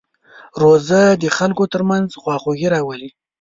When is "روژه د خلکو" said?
0.61-1.63